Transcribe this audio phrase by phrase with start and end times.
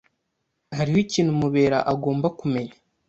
[0.77, 2.75] Hariho ikintu Mubera agomba kumenya.